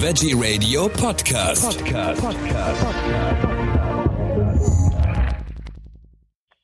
[0.00, 1.84] Veggie Radio Podcast.
[1.84, 2.22] Podcast.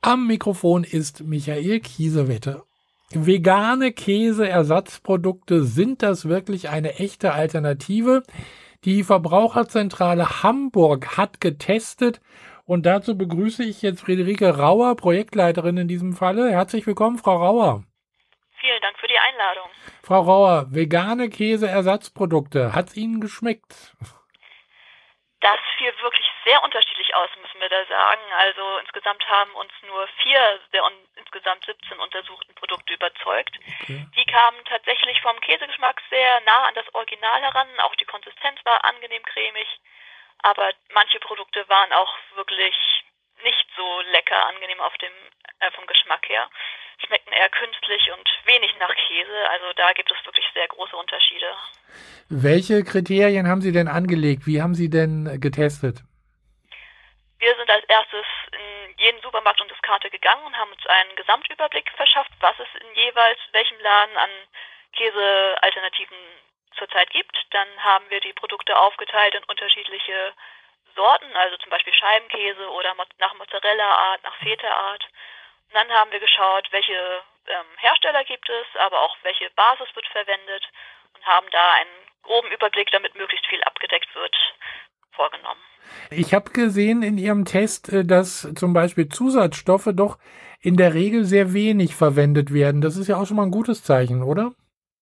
[0.03, 2.63] Am Mikrofon ist Michael Kiesewetter.
[3.11, 8.23] Vegane Käseersatzprodukte, sind das wirklich eine echte Alternative?
[8.85, 12.21] Die Verbraucherzentrale Hamburg hat getestet
[12.67, 16.53] und dazu begrüße ich jetzt Friederike Rauer, Projektleiterin in diesem Falle.
[16.53, 17.83] Herzlich willkommen, Frau Rauer.
[18.61, 19.69] Vielen Dank für die Einladung.
[20.05, 23.97] Frau Rauer, vegane Käseersatzprodukte, hat es Ihnen geschmeckt?
[25.41, 28.21] Das fiel wirklich sehr unterschiedlich aus, müssen wir da sagen.
[28.37, 33.59] Also insgesamt haben uns nur vier der un insgesamt 17 untersuchten Produkte überzeugt.
[33.81, 34.05] Okay.
[34.15, 37.69] Die kamen tatsächlich vom Käsegeschmack sehr nah an das Original heran.
[37.81, 39.69] Auch die Konsistenz war angenehm cremig.
[40.43, 42.77] Aber manche Produkte waren auch wirklich
[43.43, 45.13] nicht so lecker, angenehm auf dem,
[45.61, 46.49] äh, vom Geschmack her.
[47.05, 49.51] Schmeckten eher künstlich und wenig nach Käse.
[49.51, 51.47] Also da gibt es wirklich sehr große Unterschiede.
[52.29, 54.47] Welche Kriterien haben Sie denn angelegt?
[54.47, 56.03] Wie haben Sie denn getestet?
[57.39, 61.91] Wir sind als erstes in jeden Supermarkt und Diskarte gegangen und haben uns einen Gesamtüberblick
[61.97, 64.31] verschafft, was es in jeweils welchem Laden an
[64.97, 66.17] Käsealternativen
[66.79, 67.37] zurzeit gibt.
[67.51, 70.33] Dann haben wir die Produkte aufgeteilt in unterschiedliche
[70.97, 75.05] Sorten, also zum Beispiel Scheibenkäse oder nach Mozzarella-Art, nach Feta-Art.
[75.75, 80.07] Und dann haben wir geschaut, welche ähm, Hersteller gibt es, aber auch welche Basis wird
[80.07, 80.63] verwendet
[81.17, 81.91] und haben da einen
[82.23, 84.37] groben Überblick, damit möglichst viel abgedeckt wird,
[85.11, 85.61] vorgenommen.
[86.11, 90.19] Ich habe gesehen in Ihrem Test, äh, dass zum Beispiel Zusatzstoffe doch
[90.61, 92.81] in der Regel sehr wenig verwendet werden.
[92.81, 94.53] Das ist ja auch schon mal ein gutes Zeichen, oder?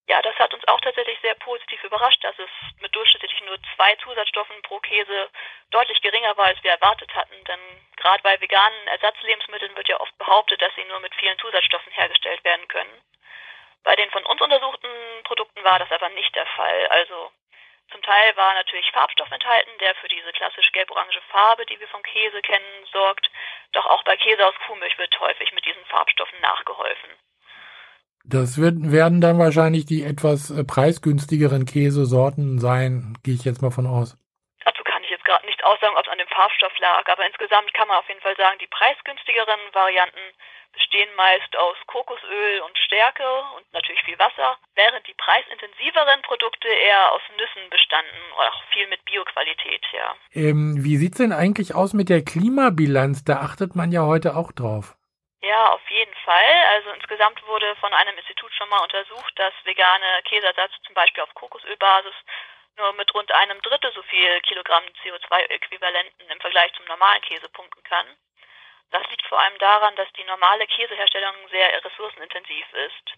[0.09, 2.49] Ja, das hat uns auch tatsächlich sehr positiv überrascht, dass es
[2.81, 5.29] mit durchschnittlich nur zwei Zusatzstoffen pro Käse
[5.73, 7.35] deutlich geringer war, als wir erwartet hatten.
[7.49, 7.61] Denn
[7.97, 12.45] gerade bei veganen Ersatzlebensmitteln wird ja oft behauptet, dass sie nur mit vielen Zusatzstoffen hergestellt
[12.45, 13.03] werden können.
[13.83, 14.89] Bei den von uns untersuchten
[15.25, 16.87] Produkten war das aber nicht der Fall.
[16.89, 17.33] Also
[17.91, 22.03] zum Teil war natürlich Farbstoff enthalten, der für diese klassisch gelb-orange Farbe, die wir vom
[22.03, 23.31] Käse kennen, sorgt.
[23.73, 27.11] Doch auch bei Käse aus Kuhmilch wird häufig mit diesen Farbstoffen nachgeholfen.
[28.25, 33.73] Das wird, werden dann wahrscheinlich die etwas äh, preisgünstigeren Käsesorten sein, gehe ich jetzt mal
[33.73, 34.17] von aus.
[35.73, 38.37] Nicht aussagen, ob es an dem Farbstoff lag, aber insgesamt kann man auf jeden Fall
[38.37, 40.21] sagen, die preisgünstigeren Varianten
[40.73, 43.25] bestehen meist aus Kokosöl und Stärke
[43.57, 49.05] und natürlich viel Wasser, während die preisintensiveren Produkte eher aus Nüssen bestanden, auch viel mit
[49.05, 50.15] Bioqualität, ja.
[50.35, 53.25] Ähm, wie sieht's denn eigentlich aus mit der Klimabilanz?
[53.25, 54.95] Da achtet man ja heute auch drauf.
[55.43, 56.53] Ja, auf jeden Fall.
[56.71, 61.35] Also insgesamt wurde von einem Institut schon mal untersucht, dass vegane Käseersatz zum Beispiel auf
[61.35, 62.15] Kokosölbasis
[62.77, 67.83] nur mit rund einem Drittel so viel Kilogramm CO2-Äquivalenten im Vergleich zum normalen Käse punkten
[67.85, 68.07] kann.
[68.91, 73.15] Das liegt vor allem daran, dass die normale Käseherstellung sehr ressourcenintensiv ist.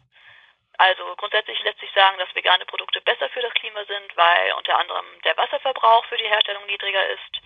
[0.78, 4.78] Also grundsätzlich lässt sich sagen, dass vegane Produkte besser für das Klima sind, weil unter
[4.78, 7.41] anderem der Wasserverbrauch für die Herstellung niedriger ist,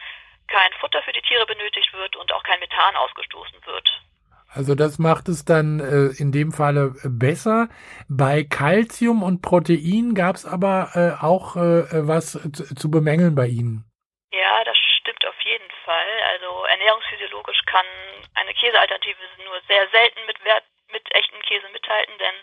[0.47, 4.01] kein Futter für die Tiere benötigt wird und auch kein Methan ausgestoßen wird.
[4.49, 7.69] Also das macht es dann äh, in dem Falle besser.
[8.09, 13.85] Bei Calcium und Protein gab es aber äh, auch äh, was zu, bemängeln bei Ihnen.
[14.33, 16.13] Ja, das stimmt auf jeden Fall.
[16.33, 17.87] Also ernährungsphysiologisch kann
[18.35, 22.35] eine Käsealternative nur sehr selten mit, Wert, mit echten Käse mithalten, denn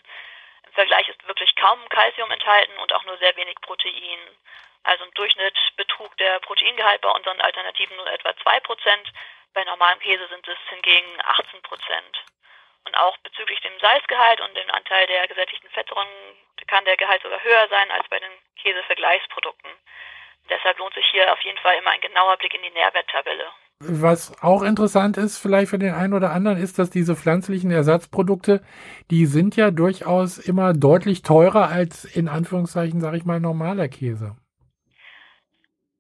[0.68, 4.20] im Vergleich ist wirklich kaum Kalzium enthalten und auch nur sehr wenig Protein.
[4.84, 8.62] Also im Durchschnitt betrug der Proteingehalt bei unseren Alternativen nur etwa 2%,
[9.56, 11.10] bei normalem Käse sind es hingegen
[11.42, 11.64] 18%
[12.86, 16.08] Und auch bezüglich dem Salzgehalt und dem Anteil der gesättigten Fettsäuren
[16.68, 19.72] kann der Gehalt sogar höher sein als bei den Käsevergleichsprodukten.
[20.50, 23.48] Deshalb lohnt sich hier auf jeden Fall immer ein genauer Blick in die Nährwerttabelle.
[23.80, 28.62] Was auch interessant ist, vielleicht für den einen oder anderen, ist, dass diese pflanzlichen Ersatzprodukte,
[29.12, 34.38] die sind ja durchaus immer deutlich teurer als in Anführungszeichen, sage ich mal, normaler Käse.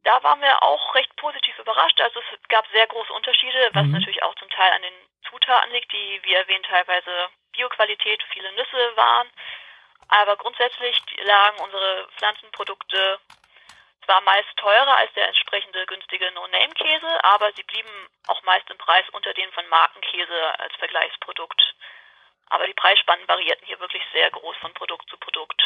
[0.05, 1.99] Da waren wir auch recht positiv überrascht.
[1.99, 3.93] Also es gab sehr große Unterschiede, was mhm.
[3.93, 4.93] natürlich auch zum Teil an den
[5.27, 7.11] Zutaten liegt, die, wie erwähnt, teilweise
[7.53, 9.27] Bioqualität, viele Nüsse waren.
[10.07, 13.19] Aber grundsätzlich lagen unsere Pflanzenprodukte
[14.05, 17.89] zwar meist teurer als der entsprechende günstige No-Name-Käse, aber sie blieben
[18.27, 21.61] auch meist im Preis unter den von Markenkäse als Vergleichsprodukt.
[22.49, 25.63] Aber die Preisspannen variierten hier wirklich sehr groß von Produkt zu Produkt.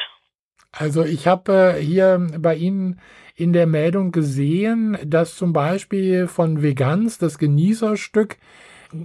[0.71, 3.01] Also ich habe äh, hier bei Ihnen
[3.39, 8.37] in der Meldung gesehen, dass zum Beispiel von Vegans das Genießerstück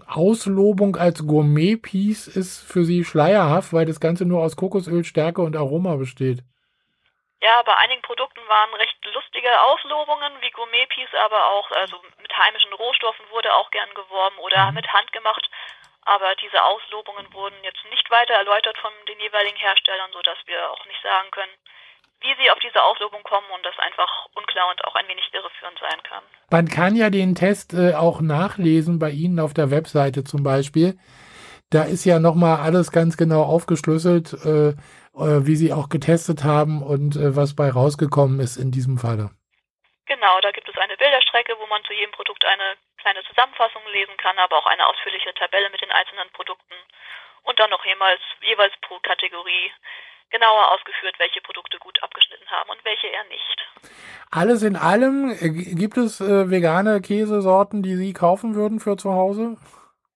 [0.09, 5.57] Auslobung als Gourmet-Piece ist für Sie schleierhaft, weil das Ganze nur aus Kokosöl, Stärke und
[5.57, 6.41] Aroma besteht.
[7.43, 12.73] Ja, bei einigen Produkten waren recht lustige Auslobungen wie Gourmet-Piece, aber auch also mit heimischen
[12.73, 14.75] Rohstoffen wurde auch gern geworben oder mhm.
[14.77, 15.51] mit Hand gemacht.
[16.07, 20.85] Aber diese Auslobungen wurden jetzt nicht weiter erläutert von den jeweiligen Herstellern, sodass wir auch
[20.87, 21.53] nicht sagen können,
[22.21, 25.79] wie sie auf diese Auflösung kommen und das einfach unklar und auch ein wenig irreführend
[25.79, 26.23] sein kann.
[26.51, 30.97] Man kann ja den Test äh, auch nachlesen bei Ihnen auf der Webseite zum Beispiel.
[31.71, 34.75] Da ist ja nochmal alles ganz genau aufgeschlüsselt, äh, äh,
[35.47, 39.31] wie Sie auch getestet haben und äh, was bei rausgekommen ist in diesem Falle.
[40.07, 44.17] Genau, da gibt es eine Bilderstrecke, wo man zu jedem Produkt eine kleine Zusammenfassung lesen
[44.17, 46.75] kann, aber auch eine ausführliche Tabelle mit den einzelnen Produkten
[47.43, 49.73] und dann noch jeweils, jeweils pro Kategorie
[50.31, 53.69] genauer ausgeführt, welche Produkte gut abgeschnitten haben und welche eher nicht.
[54.31, 59.13] Alles in allem, äh, gibt es äh, vegane Käsesorten, die Sie kaufen würden für zu
[59.13, 59.57] Hause?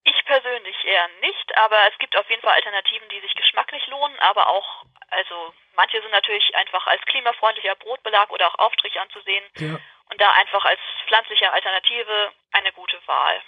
[0.05, 4.19] Ich persönlich eher nicht, aber es gibt auf jeden Fall Alternativen, die sich geschmacklich lohnen,
[4.21, 9.79] aber auch, also manche sind natürlich einfach als klimafreundlicher Brotbelag oder auch Aufstrich anzusehen ja.
[10.11, 13.41] und da einfach als pflanzliche Alternative eine gute Wahl.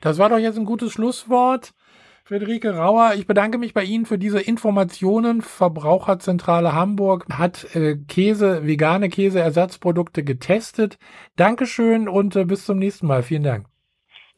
[0.00, 1.72] Das war doch jetzt ein gutes Schlusswort.
[2.28, 5.40] Friederike Rauer, ich bedanke mich bei Ihnen für diese Informationen.
[5.40, 10.98] Verbraucherzentrale Hamburg hat äh, Käse, vegane Käseersatzprodukte getestet.
[11.36, 13.22] Dankeschön und äh, bis zum nächsten Mal.
[13.22, 13.66] Vielen Dank.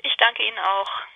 [0.05, 1.10] Ich danke Ihnen auch.